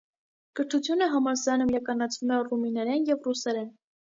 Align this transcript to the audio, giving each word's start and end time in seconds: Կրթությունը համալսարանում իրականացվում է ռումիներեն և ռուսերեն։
Կրթությունը 0.59 1.09
համալսարանում 1.11 1.71
իրականացվում 1.73 2.33
է 2.39 2.43
ռումիներեն 2.49 3.07
և 3.13 3.25
ռուսերեն։ 3.31 3.71